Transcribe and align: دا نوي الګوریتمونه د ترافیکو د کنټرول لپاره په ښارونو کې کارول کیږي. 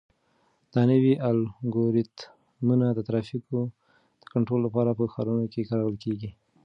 دا 0.73 0.81
نوي 0.91 1.13
الګوریتمونه 1.29 2.87
د 2.93 2.99
ترافیکو 3.07 3.57
د 4.21 4.23
کنټرول 4.33 4.61
لپاره 4.67 4.91
په 4.99 5.03
ښارونو 5.13 5.45
کې 5.53 5.67
کارول 5.69 5.95
کیږي. 6.03 6.29